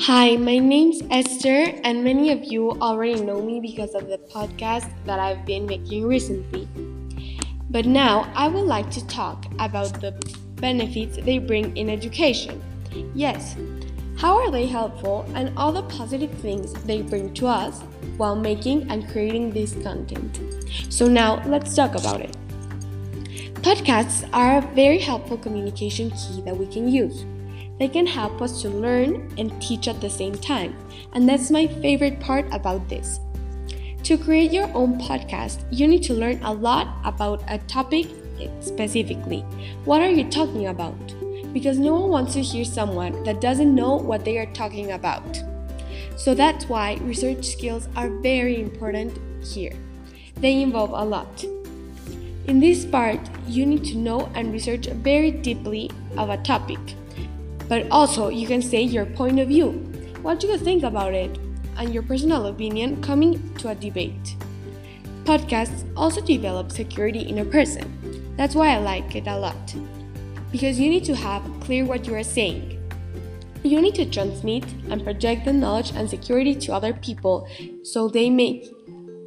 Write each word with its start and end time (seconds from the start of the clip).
Hi, 0.00 0.36
my 0.36 0.58
name's 0.58 1.00
Esther, 1.10 1.72
and 1.82 2.04
many 2.04 2.30
of 2.30 2.44
you 2.44 2.72
already 2.82 3.18
know 3.22 3.40
me 3.40 3.60
because 3.60 3.94
of 3.94 4.08
the 4.08 4.18
podcast 4.18 4.92
that 5.06 5.18
I've 5.18 5.46
been 5.46 5.64
making 5.64 6.06
recently. 6.06 6.68
But 7.70 7.86
now 7.86 8.30
I 8.36 8.46
would 8.46 8.66
like 8.66 8.90
to 8.90 9.06
talk 9.06 9.46
about 9.58 10.02
the 10.02 10.12
benefits 10.56 11.16
they 11.16 11.38
bring 11.38 11.74
in 11.78 11.88
education. 11.88 12.62
Yes, 13.14 13.56
how 14.18 14.36
are 14.36 14.50
they 14.50 14.66
helpful 14.66 15.24
and 15.34 15.56
all 15.56 15.72
the 15.72 15.84
positive 15.84 16.30
things 16.40 16.74
they 16.84 17.00
bring 17.00 17.32
to 17.32 17.46
us 17.46 17.80
while 18.18 18.36
making 18.36 18.90
and 18.90 19.08
creating 19.08 19.50
this 19.50 19.74
content. 19.82 20.40
So 20.90 21.08
now 21.08 21.42
let's 21.46 21.74
talk 21.74 21.94
about 21.94 22.20
it. 22.20 22.36
Podcasts 23.62 24.28
are 24.34 24.58
a 24.58 24.74
very 24.74 24.98
helpful 24.98 25.38
communication 25.38 26.10
key 26.10 26.42
that 26.42 26.56
we 26.56 26.66
can 26.66 26.86
use. 26.86 27.24
They 27.78 27.88
can 27.88 28.06
help 28.06 28.40
us 28.40 28.62
to 28.62 28.70
learn 28.70 29.34
and 29.36 29.60
teach 29.60 29.88
at 29.88 30.00
the 30.00 30.10
same 30.10 30.34
time, 30.34 30.76
and 31.12 31.28
that's 31.28 31.50
my 31.50 31.66
favorite 31.66 32.20
part 32.20 32.46
about 32.52 32.88
this. 32.88 33.20
To 34.04 34.16
create 34.16 34.52
your 34.52 34.70
own 34.72 35.00
podcast, 35.00 35.64
you 35.70 35.88
need 35.88 36.02
to 36.04 36.14
learn 36.14 36.42
a 36.42 36.52
lot 36.52 36.96
about 37.04 37.42
a 37.48 37.58
topic 37.66 38.06
specifically. 38.60 39.40
What 39.84 40.00
are 40.00 40.10
you 40.10 40.30
talking 40.30 40.68
about? 40.68 40.96
Because 41.52 41.78
no 41.78 41.94
one 41.94 42.10
wants 42.10 42.34
to 42.34 42.42
hear 42.42 42.64
someone 42.64 43.24
that 43.24 43.40
doesn't 43.40 43.74
know 43.74 43.96
what 43.96 44.24
they 44.24 44.38
are 44.38 44.52
talking 44.52 44.92
about. 44.92 45.42
So 46.16 46.34
that's 46.34 46.68
why 46.68 46.98
research 47.02 47.44
skills 47.44 47.88
are 47.96 48.08
very 48.08 48.60
important 48.60 49.18
here. 49.44 49.72
They 50.36 50.62
involve 50.62 50.90
a 50.90 51.04
lot. 51.04 51.44
In 52.46 52.60
this 52.60 52.84
part, 52.84 53.20
you 53.48 53.66
need 53.66 53.84
to 53.86 53.96
know 53.96 54.30
and 54.34 54.52
research 54.52 54.86
very 54.86 55.30
deeply 55.30 55.90
of 56.16 56.30
a 56.30 56.36
topic. 56.38 56.78
But 57.68 57.86
also, 57.90 58.28
you 58.28 58.46
can 58.46 58.62
say 58.62 58.82
your 58.82 59.06
point 59.06 59.38
of 59.38 59.48
view. 59.48 59.72
What 60.22 60.40
do 60.40 60.46
you 60.46 60.58
think 60.58 60.82
about 60.82 61.14
it? 61.14 61.38
And 61.76 61.92
your 61.92 62.02
personal 62.02 62.46
opinion 62.46 63.02
coming 63.02 63.54
to 63.56 63.68
a 63.68 63.74
debate. 63.74 64.36
Podcasts 65.24 65.84
also 65.96 66.20
develop 66.20 66.70
security 66.70 67.28
in 67.28 67.38
a 67.38 67.44
person. 67.44 68.34
That's 68.36 68.54
why 68.54 68.68
I 68.68 68.78
like 68.78 69.16
it 69.16 69.26
a 69.26 69.36
lot. 69.36 69.74
Because 70.52 70.78
you 70.78 70.88
need 70.88 71.04
to 71.04 71.16
have 71.16 71.42
clear 71.60 71.84
what 71.84 72.06
you 72.06 72.14
are 72.14 72.22
saying. 72.22 72.72
You 73.62 73.80
need 73.82 73.96
to 73.96 74.08
transmit 74.08 74.64
and 74.88 75.02
project 75.02 75.44
the 75.44 75.52
knowledge 75.52 75.92
and 75.94 76.08
security 76.08 76.54
to 76.54 76.72
other 76.72 76.92
people 76.92 77.48
so 77.82 78.08
they 78.08 78.30
make 78.30 78.68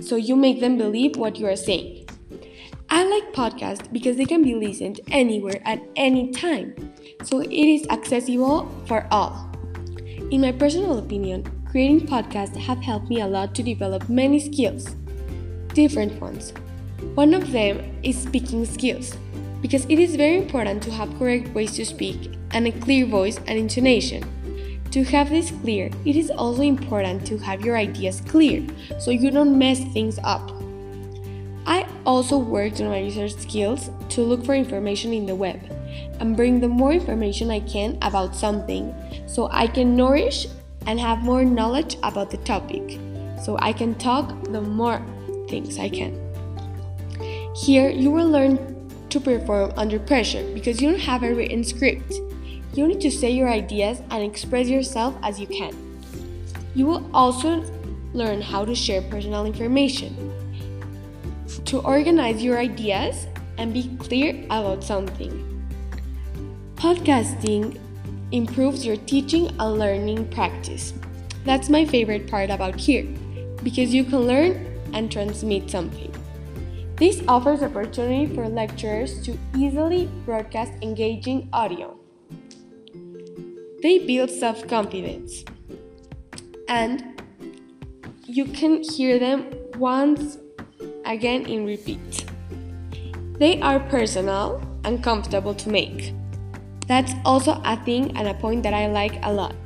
so 0.00 0.16
you 0.16 0.34
make 0.34 0.60
them 0.60 0.76
believe 0.76 1.16
what 1.16 1.36
you 1.36 1.46
are 1.46 1.56
saying. 1.56 2.08
I 2.90 3.04
like 3.04 3.32
podcasts 3.32 3.90
because 3.92 4.16
they 4.16 4.24
can 4.24 4.42
be 4.42 4.54
listened 4.54 5.00
anywhere 5.08 5.60
at 5.64 5.80
any 5.96 6.30
time, 6.32 6.93
so 7.24 7.40
it 7.40 7.50
is 7.50 7.86
accessible 7.88 8.70
for 8.86 9.06
all. 9.10 9.50
In 10.30 10.40
my 10.40 10.52
personal 10.52 10.98
opinion, 10.98 11.44
creating 11.70 12.06
podcasts 12.06 12.56
have 12.56 12.78
helped 12.78 13.08
me 13.08 13.20
a 13.20 13.26
lot 13.26 13.54
to 13.54 13.62
develop 13.62 14.08
many 14.08 14.38
skills, 14.38 14.94
different 15.72 16.20
ones. 16.20 16.52
One 17.14 17.34
of 17.34 17.50
them 17.52 17.82
is 18.02 18.16
speaking 18.16 18.64
skills, 18.64 19.16
because 19.60 19.84
it 19.86 19.98
is 19.98 20.16
very 20.16 20.36
important 20.36 20.82
to 20.84 20.90
have 20.90 21.18
correct 21.18 21.48
ways 21.54 21.72
to 21.76 21.84
speak 21.84 22.36
and 22.52 22.66
a 22.66 22.72
clear 22.72 23.06
voice 23.06 23.38
and 23.46 23.58
intonation. 23.58 24.22
To 24.92 25.02
have 25.04 25.30
this 25.30 25.50
clear, 25.50 25.90
it 26.04 26.14
is 26.14 26.30
also 26.30 26.62
important 26.62 27.26
to 27.26 27.38
have 27.38 27.64
your 27.64 27.76
ideas 27.76 28.20
clear 28.20 28.64
so 29.00 29.10
you 29.10 29.30
don't 29.30 29.58
mess 29.58 29.80
things 29.92 30.20
up. 30.22 30.52
I 31.66 31.88
also 32.06 32.38
worked 32.38 32.80
on 32.80 32.88
my 32.88 33.00
research 33.00 33.34
skills 33.34 33.90
to 34.10 34.22
look 34.22 34.44
for 34.44 34.54
information 34.54 35.12
in 35.12 35.26
the 35.26 35.34
web 35.34 35.60
and 36.20 36.36
bring 36.36 36.60
the 36.60 36.68
more 36.68 36.92
information 36.92 37.50
I 37.50 37.60
can 37.60 37.98
about 38.02 38.34
something 38.34 38.94
so 39.26 39.48
I 39.50 39.66
can 39.66 39.96
nourish 39.96 40.46
and 40.86 41.00
have 41.00 41.22
more 41.22 41.44
knowledge 41.44 41.96
about 42.02 42.30
the 42.30 42.38
topic 42.38 42.98
so 43.42 43.56
I 43.60 43.72
can 43.72 43.94
talk 43.96 44.44
the 44.44 44.60
more 44.60 45.02
things 45.48 45.78
I 45.78 45.88
can. 45.88 46.20
Here, 47.54 47.90
you 47.90 48.10
will 48.10 48.28
learn 48.28 48.58
to 49.10 49.20
perform 49.20 49.72
under 49.76 49.98
pressure 49.98 50.42
because 50.54 50.80
you 50.80 50.90
don't 50.90 51.00
have 51.00 51.22
a 51.22 51.34
written 51.34 51.62
script. 51.62 52.14
You 52.74 52.88
need 52.88 53.00
to 53.02 53.10
say 53.10 53.30
your 53.30 53.48
ideas 53.48 54.02
and 54.10 54.24
express 54.24 54.66
yourself 54.68 55.14
as 55.22 55.38
you 55.38 55.46
can. 55.46 55.72
You 56.74 56.86
will 56.86 57.08
also 57.14 57.62
learn 58.12 58.40
how 58.40 58.64
to 58.64 58.74
share 58.74 59.02
personal 59.02 59.46
information 59.46 60.32
to 61.66 61.78
organize 61.80 62.42
your 62.42 62.58
ideas 62.58 63.26
and 63.58 63.72
be 63.72 63.96
clear 63.98 64.44
about 64.46 64.82
something. 64.82 65.53
Podcasting 66.76 67.78
improves 68.32 68.84
your 68.84 68.96
teaching 68.96 69.48
and 69.58 69.78
learning 69.78 70.28
practice. 70.28 70.92
That's 71.44 71.68
my 71.68 71.84
favorite 71.84 72.28
part 72.28 72.50
about 72.50 72.74
here 72.76 73.06
because 73.62 73.94
you 73.94 74.04
can 74.04 74.20
learn 74.20 74.80
and 74.92 75.10
transmit 75.10 75.70
something. 75.70 76.12
This 76.96 77.22
offers 77.26 77.62
opportunity 77.62 78.32
for 78.34 78.48
lecturers 78.48 79.20
to 79.22 79.38
easily 79.56 80.08
broadcast 80.24 80.72
engaging 80.82 81.48
audio. 81.52 81.98
They 83.82 83.98
build 84.06 84.30
self-confidence 84.30 85.44
and 86.68 87.22
you 88.26 88.46
can 88.46 88.82
hear 88.82 89.18
them 89.18 89.52
once 89.76 90.38
again 91.04 91.46
in 91.46 91.66
repeat. 91.66 92.24
They 93.38 93.60
are 93.60 93.80
personal 93.80 94.62
and 94.84 95.02
comfortable 95.02 95.54
to 95.54 95.68
make. 95.68 96.14
That's 96.86 97.12
also 97.24 97.60
a 97.64 97.76
thing 97.84 98.16
and 98.16 98.28
a 98.28 98.34
point 98.34 98.62
that 98.64 98.74
I 98.74 98.88
like 98.88 99.18
a 99.22 99.32
lot. 99.32 99.56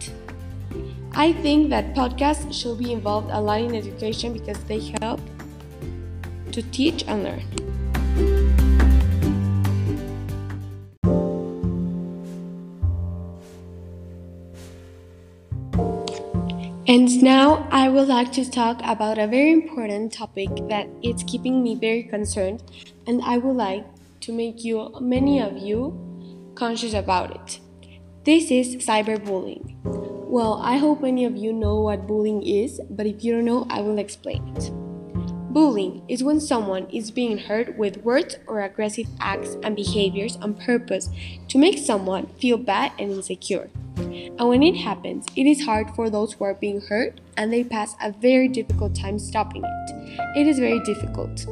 I 1.12 1.33
think 1.33 1.71
that 1.71 1.95
podcasts 1.95 2.53
should 2.55 2.79
be 2.79 2.93
involved 2.93 3.31
a 3.31 3.41
lot 3.41 3.61
in 3.61 3.75
education 3.75 4.33
because 4.33 4.62
they 4.65 4.93
help 5.01 5.21
to 6.53 6.62
teach 6.71 7.05
and 7.09 7.25
learn. 7.25 7.43
And 16.87 17.23
now 17.23 17.69
I 17.71 17.91
would 17.91 18.09
like 18.09 18.33
to 18.33 18.50
talk 18.50 18.81
about 18.83 19.19
a 19.19 19.27
very 19.27 19.53
important 19.53 20.12
topic 20.12 20.49
that 20.71 20.89
is 21.03 21.23
keeping 21.27 21.62
me 21.62 21.75
very 21.75 22.03
concerned 22.03 22.62
and 23.06 23.21
I 23.23 23.37
would 23.39 23.56
like 23.56 23.85
to 24.21 24.33
make 24.33 24.65
you 24.65 24.89
many 25.00 25.39
of 25.41 25.59
you 25.59 26.08
conscious 26.59 26.93
about 26.93 27.35
it. 27.35 27.61
This 28.25 28.51
is 28.51 28.77
cyberbullying. 28.85 29.77
Well, 30.29 30.61
I 30.63 30.77
hope 30.77 31.01
many 31.01 31.25
of 31.25 31.37
you 31.37 31.53
know 31.53 31.81
what 31.81 32.07
bullying 32.07 32.43
is, 32.43 32.81
but 32.91 33.07
if 33.07 33.23
you 33.23 33.33
don't 33.33 33.45
know, 33.45 33.67
I 33.71 33.81
will 33.81 33.99
explain 33.99 34.47
it. 34.57 34.71
Bullying 35.55 36.03
is 36.09 36.23
when 36.23 36.41
someone 36.41 36.87
is 36.91 37.11
being 37.11 37.39
hurt 37.39 37.79
with 37.79 38.05
words 38.05 38.37
or 38.47 38.61
aggressive 38.61 39.07
acts 39.21 39.57
and 39.63 39.75
behaviors 39.75 40.37
on 40.37 40.55
purpose 40.55 41.09
to 41.49 41.59
make 41.59 41.79
someone 41.79 42.27
feel 42.39 42.59
bad 42.59 42.93
and 42.99 43.13
insecure. 43.13 43.71
And 43.97 44.49
when 44.49 44.63
it 44.63 44.77
happens, 44.77 45.27
it 45.37 45.47
is 45.47 45.65
hard 45.65 45.95
for 45.95 46.11
those 46.11 46.35
who 46.35 46.45
are 46.45 46.55
being 46.55 46.81
hurt 46.83 47.21
and 47.37 47.53
they 47.53 47.65
pass 47.65 47.97
a 48.03 48.13
very 48.13 48.49
difficult 48.49 48.95
time 48.95 49.19
stopping 49.19 49.65
it. 49.65 50.19
It 50.37 50.47
is 50.47 50.59
very 50.59 50.81
difficult. 50.81 51.47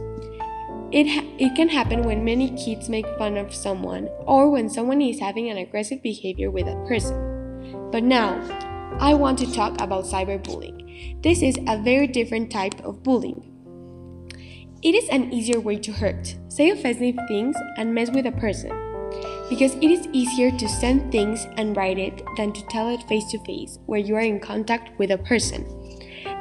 It, 0.93 1.09
ha- 1.09 1.27
it 1.39 1.55
can 1.57 1.69
happen 1.69 2.03
when 2.03 2.25
many 2.25 2.51
kids 2.57 2.89
make 2.89 3.07
fun 3.19 3.37
of 3.37 3.55
someone 3.55 4.09
or 4.21 4.51
when 4.51 4.69
someone 4.71 5.03
is 5.03 5.19
having 5.19 5.51
an 5.51 5.59
aggressive 5.59 6.03
behavior 6.03 6.51
with 6.51 6.67
a 6.69 6.77
person. 6.87 7.91
But 7.91 8.05
now, 8.05 8.41
I 9.01 9.15
want 9.15 9.39
to 9.41 9.53
talk 9.53 9.81
about 9.81 10.05
cyberbullying. 10.05 11.23
This 11.23 11.43
is 11.43 11.59
a 11.67 11.83
very 11.83 12.07
different 12.07 12.51
type 12.51 12.85
of 12.85 13.03
bullying. 13.03 13.53
It 14.83 14.95
is 14.95 15.09
an 15.09 15.33
easier 15.33 15.59
way 15.59 15.77
to 15.77 15.93
hurt, 15.93 16.37
say 16.49 16.71
offensive 16.71 17.17
things, 17.27 17.57
and 17.77 17.93
mess 17.93 18.11
with 18.11 18.27
a 18.27 18.33
person 18.33 18.71
because 19.49 19.75
it 19.77 19.91
is 19.91 20.09
easier 20.13 20.51
to 20.51 20.69
send 20.69 21.13
things 21.13 21.47
and 21.57 21.77
write 21.77 21.99
it 21.99 22.23
than 22.37 22.53
to 22.53 22.67
tell 22.67 22.89
it 22.89 23.03
face 23.05 23.31
to 23.31 23.39
face 23.45 23.79
where 23.87 24.01
you 24.01 24.17
are 24.17 24.21
in 24.21 24.41
contact 24.41 24.97
with 24.99 25.11
a 25.11 25.19
person. 25.19 25.65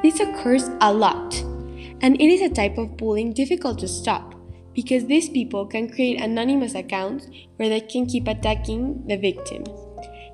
This 0.01 0.19
occurs 0.19 0.69
a 0.81 0.94
lot, 0.94 1.36
and 2.01 2.19
it 2.19 2.27
is 2.27 2.41
a 2.41 2.50
type 2.50 2.77
of 2.77 2.98
bullying 2.98 3.33
difficult 3.33 3.80
to 3.80 3.88
stop 3.88 4.35
because 4.75 5.06
these 5.06 5.30
people 5.30 5.66
can 5.66 5.89
create 5.89 6.22
anonymous 6.22 6.75
accounts 6.75 7.27
where 7.56 7.69
they 7.69 7.80
can 7.80 8.06
keep 8.06 8.27
attacking 8.27 9.07
the 9.07 9.16
victim. 9.16 9.63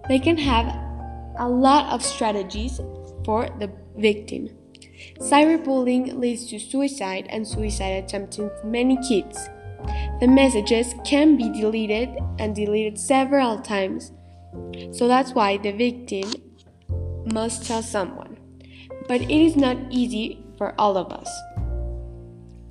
They 0.09 0.19
can 0.19 0.37
have 0.37 0.67
a 1.39 1.47
lot 1.47 1.93
of 1.93 2.03
strategies 2.03 2.81
for 3.23 3.47
the 3.59 3.71
victim. 3.95 4.49
Cyberbullying 5.19 6.17
leads 6.17 6.47
to 6.47 6.59
suicide 6.59 7.27
and 7.29 7.47
suicide 7.47 8.03
attempts 8.03 8.39
in 8.39 8.51
many 8.63 8.97
kids. 9.07 9.47
The 10.19 10.27
messages 10.27 10.93
can 11.05 11.37
be 11.37 11.49
deleted 11.49 12.09
and 12.39 12.55
deleted 12.55 12.99
several 12.99 13.59
times, 13.61 14.11
so 14.91 15.07
that's 15.07 15.33
why 15.33 15.57
the 15.57 15.71
victim 15.71 16.31
must 17.31 17.65
tell 17.65 17.81
someone. 17.81 18.37
But 19.07 19.21
it 19.21 19.31
is 19.31 19.55
not 19.55 19.77
easy 19.89 20.43
for 20.57 20.75
all 20.77 20.97
of 20.97 21.11
us. 21.11 21.29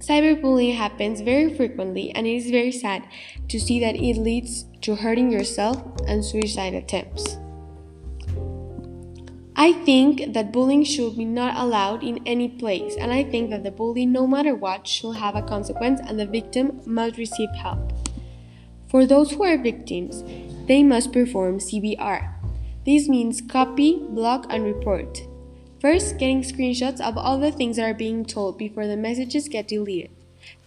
Cyberbullying 0.00 0.76
happens 0.76 1.20
very 1.20 1.55
frequently, 1.55 2.11
and 2.14 2.26
it 2.26 2.35
is 2.35 2.50
very 2.50 2.73
sad 2.73 3.05
to 3.49 3.61
see 3.61 3.79
that 3.81 3.97
it 3.97 4.17
leads 4.17 4.64
to 4.81 4.97
hurting 4.97 5.31
yourself 5.31 5.76
and 6.08 6.25
suicide 6.25 6.73
attempts. 6.73 7.37
I 9.56 9.75
think 9.85 10.32
that 10.32 10.55
bullying 10.55 10.85
should 10.85 11.19
be 11.19 11.26
not 11.26 11.55
allowed 11.55 12.02
in 12.02 12.20
any 12.25 12.49
place, 12.49 12.97
and 12.99 13.12
I 13.12 13.25
think 13.25 13.50
that 13.50 13.62
the 13.62 13.70
bully, 13.70 14.06
no 14.06 14.26
matter 14.26 14.55
what, 14.55 14.87
should 14.87 15.17
have 15.17 15.37
a 15.37 15.43
consequence 15.43 16.00
and 16.00 16.19
the 16.19 16.25
victim 16.25 16.81
must 16.87 17.19
receive 17.19 17.50
help. 17.50 17.93
For 18.88 19.05
those 19.05 19.32
who 19.32 19.44
are 19.44 19.58
victims, 19.58 20.25
they 20.67 20.82
must 20.82 21.12
perform 21.12 21.58
CBR. 21.58 22.32
This 22.87 23.06
means 23.06 23.43
copy, 23.43 24.03
block, 24.08 24.46
and 24.49 24.64
report. 24.64 25.20
First, 25.81 26.19
getting 26.19 26.43
screenshots 26.43 27.00
of 27.00 27.17
all 27.17 27.38
the 27.38 27.50
things 27.50 27.77
that 27.77 27.88
are 27.88 27.94
being 27.94 28.25
told 28.27 28.59
before 28.59 28.87
the 28.87 28.97
messages 28.97 29.49
get 29.49 29.69
deleted. 29.69 30.11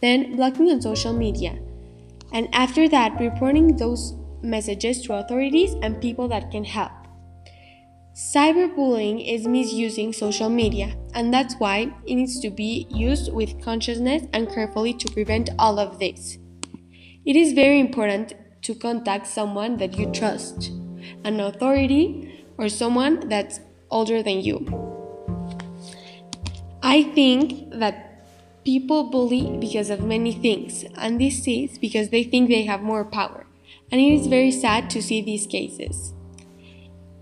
Then, 0.01 0.35
blocking 0.35 0.71
on 0.71 0.81
social 0.81 1.13
media. 1.13 1.59
And 2.31 2.49
after 2.53 2.89
that, 2.89 3.19
reporting 3.19 3.77
those 3.77 4.15
messages 4.41 5.03
to 5.03 5.13
authorities 5.13 5.75
and 5.83 6.01
people 6.01 6.27
that 6.29 6.49
can 6.49 6.63
help. 6.63 6.91
Cyberbullying 8.15 9.27
is 9.27 9.47
misusing 9.47 10.13
social 10.13 10.49
media, 10.49 10.95
and 11.13 11.33
that's 11.33 11.55
why 11.55 11.93
it 12.05 12.15
needs 12.15 12.39
to 12.41 12.49
be 12.49 12.87
used 12.89 13.33
with 13.33 13.61
consciousness 13.61 14.23
and 14.33 14.49
carefully 14.49 14.93
to 14.93 15.11
prevent 15.11 15.49
all 15.57 15.79
of 15.79 15.99
this. 15.99 16.37
It 17.25 17.35
is 17.35 17.53
very 17.53 17.79
important 17.79 18.33
to 18.63 18.75
contact 18.75 19.27
someone 19.27 19.77
that 19.77 19.97
you 19.97 20.11
trust, 20.11 20.71
an 21.23 21.39
authority, 21.39 22.45
or 22.57 22.69
someone 22.69 23.29
that's 23.29 23.59
older 23.89 24.21
than 24.21 24.41
you. 24.41 24.92
I 26.93 27.01
think 27.01 27.71
that 27.71 28.23
people 28.63 29.05
bully 29.09 29.57
because 29.57 29.89
of 29.89 30.03
many 30.05 30.31
things, 30.31 30.85
and 30.95 31.19
this 31.19 31.47
is 31.47 31.79
because 31.79 32.09
they 32.09 32.23
think 32.23 32.49
they 32.49 32.65
have 32.65 32.83
more 32.83 33.03
power, 33.03 33.47
and 33.91 33.99
it 33.99 34.13
is 34.13 34.27
very 34.27 34.51
sad 34.51 34.91
to 34.91 35.01
see 35.01 35.19
these 35.19 35.47
cases. 35.47 36.13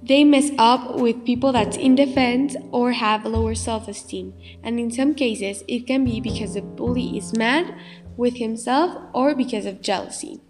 They 0.04 0.26
mess 0.26 0.52
up 0.58 0.96
with 1.00 1.24
people 1.24 1.54
that's 1.54 1.78
in 1.78 1.96
defense 1.96 2.58
or 2.74 2.92
have 2.92 3.26
lower 3.26 3.56
self 3.56 3.88
esteem, 3.88 4.34
and 4.62 4.78
in 4.78 4.92
some 4.92 5.16
cases, 5.16 5.64
it 5.70 5.88
can 5.88 6.04
be 6.04 6.20
because 6.20 6.56
the 6.56 6.62
bully 6.62 7.18
is 7.18 7.38
mad 7.38 7.74
with 8.18 8.36
himself 8.36 8.98
or 9.14 9.34
because 9.34 9.66
of 9.66 9.82
jealousy. 9.82 10.42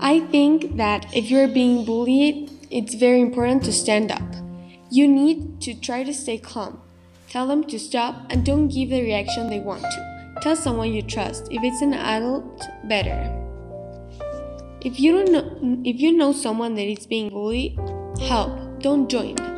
I 0.00 0.20
think 0.30 0.76
that 0.76 1.06
if 1.16 1.30
you're 1.30 1.48
being 1.48 1.86
bullied, 1.86 2.50
it's 2.70 2.92
very 2.92 3.22
important 3.22 3.64
to 3.64 3.72
stand 3.72 4.12
up. 4.12 4.34
You 4.90 5.08
need 5.08 5.62
to 5.62 5.72
try 5.72 6.04
to 6.04 6.12
stay 6.12 6.36
calm. 6.36 6.83
Tell 7.28 7.46
them 7.46 7.64
to 7.64 7.78
stop 7.78 8.26
and 8.30 8.44
don't 8.44 8.68
give 8.68 8.90
the 8.90 9.02
reaction 9.02 9.48
they 9.48 9.60
want 9.60 9.82
to. 9.82 10.34
Tell 10.40 10.56
someone 10.56 10.92
you 10.92 11.02
trust. 11.02 11.48
If 11.50 11.62
it's 11.62 11.82
an 11.82 11.94
adult, 11.94 12.62
better. 12.84 13.30
If 14.82 15.00
you 15.00 15.12
don't 15.12 15.32
know 15.32 15.82
if 15.84 16.00
you 16.00 16.12
know 16.12 16.32
someone 16.32 16.74
that 16.74 16.86
is 16.86 17.06
being 17.06 17.30
bullied, 17.30 17.78
help. 18.20 18.80
Don't 18.80 19.08
join. 19.08 19.53